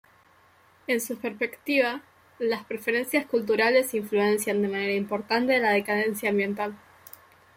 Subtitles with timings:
[0.87, 2.01] En su perspectiva,
[2.39, 6.75] las preferencias culturales influencian de manera importante a la decadencia ambiental.